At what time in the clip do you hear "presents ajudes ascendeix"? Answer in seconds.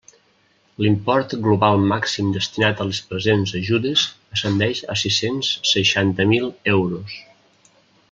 3.11-4.85